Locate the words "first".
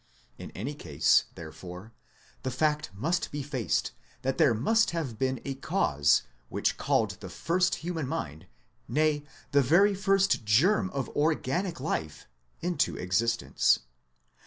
7.29-7.75, 9.93-10.43